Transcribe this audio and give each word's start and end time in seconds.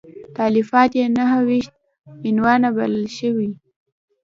تالیفات 0.37 0.91
یې 0.99 1.05
نهه 1.17 1.39
ویشت 1.47 1.73
عنوانه 2.27 2.69
بلل 2.77 3.05
شوي. 3.17 3.49